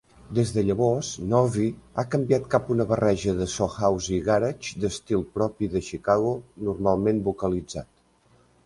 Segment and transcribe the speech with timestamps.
[0.37, 1.65] Des de llavors, Novy
[1.97, 6.35] ha canviat cap a una barreja de so house i garage d'estil propi de Chicago,
[6.71, 7.95] normalment vocalitzat.